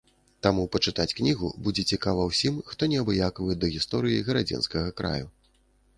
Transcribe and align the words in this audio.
Таму 0.45 0.63
пачытаць 0.75 1.13
кнігу 1.19 1.51
будзе 1.67 1.83
цікава 1.97 2.25
ўсім, 2.31 2.57
хто 2.71 2.89
неабыякавы 2.95 3.59
да 3.65 3.71
гісторыі 3.77 4.25
гарадзенскага 4.31 4.89
краю. 5.03 5.33